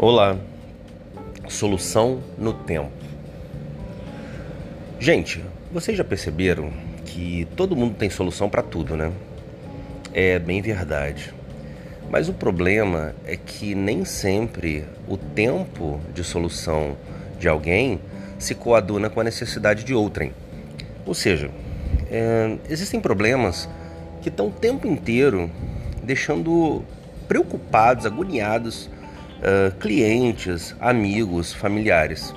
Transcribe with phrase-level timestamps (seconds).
[0.00, 0.38] Olá,
[1.48, 2.92] solução no tempo.
[5.00, 6.70] Gente, vocês já perceberam
[7.04, 9.10] que todo mundo tem solução para tudo, né?
[10.14, 11.34] É bem verdade.
[12.08, 16.96] Mas o problema é que nem sempre o tempo de solução
[17.40, 17.98] de alguém
[18.38, 20.32] se coaduna com a necessidade de outrem.
[21.04, 21.50] Ou seja,
[22.08, 23.68] é, existem problemas
[24.22, 25.50] que estão o tempo inteiro
[26.04, 26.84] deixando
[27.26, 28.88] preocupados, agoniados,
[29.38, 32.34] uh, clientes, amigos, familiares.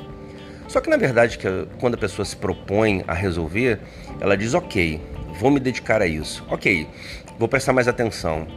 [0.67, 1.37] Só que na verdade,
[1.79, 3.79] quando a pessoa se propõe a resolver,
[4.19, 5.01] ela diz: Ok,
[5.39, 6.45] vou me dedicar a isso.
[6.49, 6.87] Ok,
[7.37, 8.47] vou prestar mais atenção.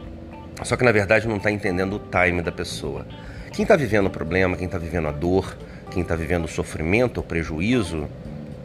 [0.63, 3.05] Só que na verdade não está entendendo o time da pessoa.
[3.51, 5.57] Quem está vivendo o problema, quem está vivendo a dor,
[5.91, 8.07] quem está vivendo o sofrimento, o prejuízo,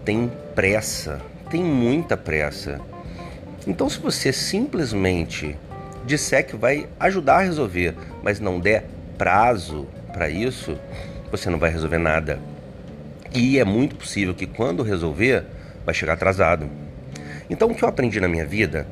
[0.05, 2.81] tem pressa, tem muita pressa.
[3.67, 5.57] Então, se você simplesmente
[6.07, 8.85] disser que vai ajudar a resolver, mas não der
[9.21, 10.79] prazo para isso,
[11.31, 12.41] você não vai resolver nada.
[13.35, 15.45] E é muito possível que quando resolver,
[15.85, 16.67] vai chegar atrasado.
[17.51, 18.87] Então, o que eu aprendi na minha vida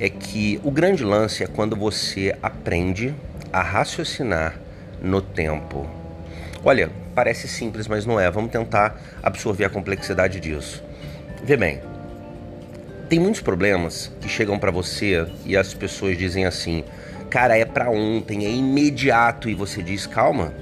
[0.00, 3.14] é que o grande lance é quando você aprende
[3.52, 4.58] a raciocinar
[5.02, 5.86] no tempo.
[6.64, 8.30] Olha, parece simples, mas não é.
[8.30, 10.82] Vamos tentar absorver a complexidade disso.
[11.44, 11.82] Vê bem,
[13.10, 16.82] tem muitos problemas que chegam para você e as pessoas dizem assim:
[17.34, 20.54] "Cara, é para ontem, é imediato" e você diz: "Calma.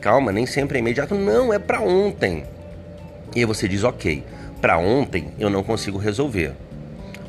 [0.00, 1.14] Calma, nem sempre é imediato.
[1.14, 2.42] Não, é para ontem".
[3.36, 4.24] E aí você diz: "OK,
[4.60, 6.54] para ontem eu não consigo resolver".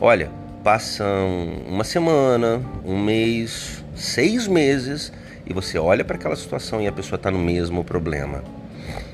[0.02, 0.32] Olha,
[0.64, 5.14] passam uma semana, um mês, seis meses
[5.46, 8.44] e você olha para aquela situação e a pessoa está no mesmo problema.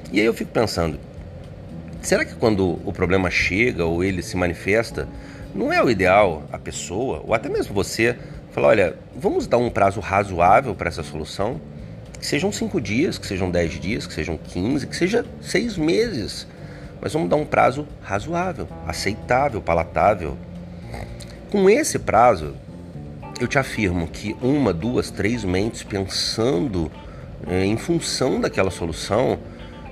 [0.09, 0.97] E aí eu fico pensando,
[2.01, 5.05] será que quando o problema chega ou ele se manifesta,
[5.53, 8.15] não é o ideal a pessoa, ou até mesmo você,
[8.51, 11.59] falar: olha, vamos dar um prazo razoável para essa solução?
[12.19, 16.47] Que sejam cinco dias, que sejam dez dias, que sejam quinze, que seja seis meses.
[17.01, 20.37] Mas vamos dar um prazo razoável, aceitável, palatável.
[21.49, 22.55] Com esse prazo,
[23.39, 26.91] eu te afirmo que uma, duas, três mentes pensando
[27.47, 29.39] eh, em função daquela solução,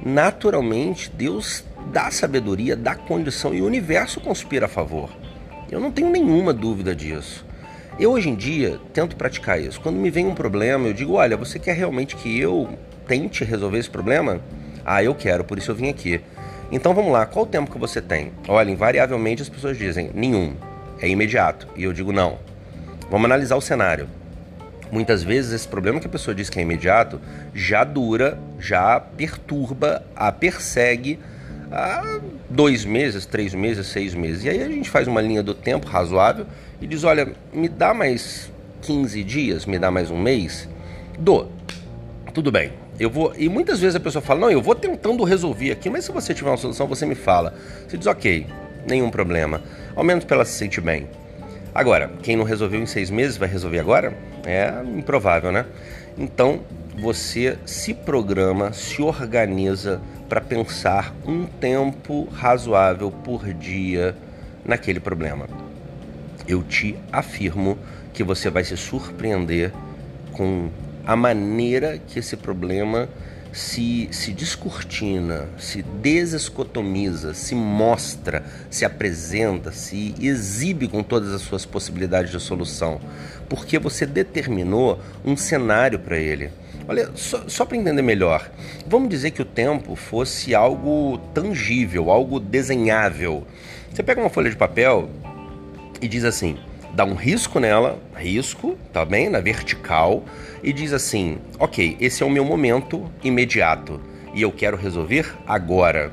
[0.06, 5.10] naturalmente Deus dá sabedoria, dá condição e o universo conspira a favor.
[5.72, 7.47] Eu não tenho nenhuma dúvida disso.
[8.00, 9.81] Eu hoje em dia tento praticar isso.
[9.81, 12.69] Quando me vem um problema, eu digo: olha, você quer realmente que eu
[13.08, 14.40] tente resolver esse problema?
[14.85, 16.22] Ah, eu quero, por isso eu vim aqui.
[16.72, 18.31] Então vamos lá, qual o tempo que você tem?
[18.47, 20.53] Olha, invariavelmente as pessoas dizem: nenhum,
[21.02, 21.68] é imediato.
[21.75, 22.38] E eu digo: não.
[23.09, 24.07] Vamos analisar o cenário.
[24.91, 27.19] Muitas vezes esse problema que a pessoa diz que é imediato
[27.52, 31.18] já dura, já perturba, a persegue
[31.72, 32.20] há
[32.50, 34.44] dois meses, três meses, seis meses.
[34.44, 36.46] E aí a gente faz uma linha do tempo razoável
[36.82, 38.52] e diz: olha, me dá mais
[38.82, 40.68] 15 dias, me dá mais um mês.
[41.18, 41.52] Dou.
[42.34, 42.72] Tudo bem.
[43.00, 43.34] Eu vou.
[43.38, 46.34] E muitas vezes a pessoa fala: não, eu vou tentando resolver aqui, mas se você
[46.34, 47.54] tiver uma solução, você me fala.
[47.88, 48.46] Você diz: ok,
[48.88, 49.62] nenhum problema.
[49.96, 51.08] Ao menos para ela se sentir bem.
[51.74, 54.18] Agora, quem não resolveu em seis meses vai resolver agora?
[54.46, 55.66] É improvável, né?
[56.18, 56.62] Então,
[56.97, 64.16] você se programa, se organiza para pensar um tempo razoável por dia
[64.66, 65.47] naquele problema.
[66.47, 67.78] Eu te afirmo
[68.13, 69.72] que você vai se surpreender
[70.31, 70.69] com
[71.06, 73.07] a maneira que esse problema
[73.53, 81.66] se, se descortina, se desescotomiza, se mostra, se apresenta, se exibe com todas as suas
[81.66, 83.00] possibilidades de solução,
[83.47, 86.52] porque você determinou um cenário para ele.
[86.88, 88.50] Olha, só, só para entender melhor,
[88.86, 93.46] vamos dizer que o tempo fosse algo tangível, algo desenhável.
[93.92, 95.09] Você pega uma folha de papel
[96.02, 96.58] e diz assim:
[96.94, 99.30] dá um risco nela, risco, tá bem?
[99.30, 100.24] Na vertical,
[100.64, 104.00] e diz assim: ok, esse é o meu momento imediato
[104.34, 106.12] e eu quero resolver agora.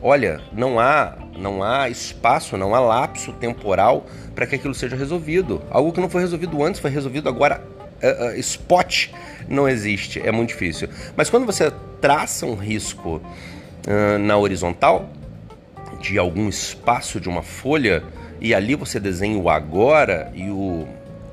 [0.00, 5.60] Olha, não há, não há espaço, não há lapso temporal para que aquilo seja resolvido.
[5.70, 7.60] Algo que não foi resolvido antes foi resolvido agora
[8.02, 9.08] uh, uh, spot
[9.48, 10.88] não existe, é muito difícil.
[11.16, 13.20] Mas quando você traça um risco
[13.86, 15.08] uh, na horizontal
[16.00, 18.04] de algum espaço de uma folha
[18.40, 20.86] e ali você desenha o agora e o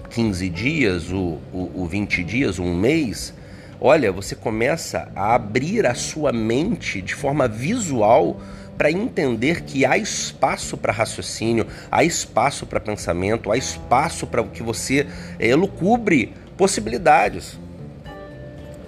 [0.10, 3.34] 15 dias, o, o, o 20 dias, um mês,
[3.80, 8.40] olha, você começa a abrir a sua mente de forma visual
[8.78, 14.62] para entender que há espaço para raciocínio, há espaço para pensamento, há espaço para que
[14.62, 15.08] você
[15.40, 17.58] elucubre possibilidades.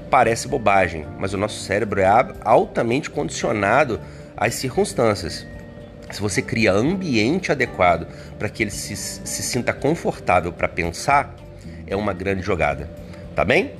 [0.09, 2.07] Parece bobagem, mas o nosso cérebro é
[2.43, 3.99] altamente condicionado
[4.35, 5.45] às circunstâncias.
[6.09, 8.07] Se você cria ambiente adequado
[8.39, 11.35] para que ele se, se sinta confortável para pensar,
[11.85, 12.89] é uma grande jogada.
[13.35, 13.71] Tá bem?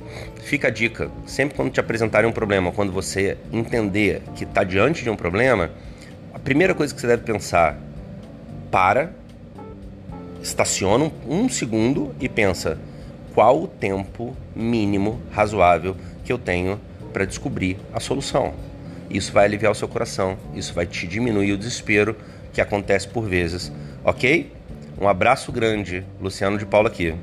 [0.42, 1.10] Fica a dica.
[1.26, 5.70] Sempre quando te apresentarem um problema, quando você entender que está diante de um problema,
[6.32, 7.76] a primeira coisa que você deve pensar,
[8.70, 9.10] para,
[10.42, 12.78] estaciona um, segundo e pensa
[13.34, 15.96] qual o tempo mínimo razoável
[16.28, 16.78] que eu tenho
[17.10, 18.52] para descobrir a solução.
[19.08, 22.14] Isso vai aliviar o seu coração, isso vai te diminuir o desespero
[22.52, 23.72] que acontece por vezes,
[24.04, 24.52] ok?
[25.00, 27.14] Um abraço grande, Luciano de Paula aqui.